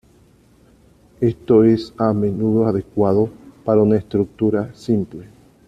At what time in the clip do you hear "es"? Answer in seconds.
1.63-1.93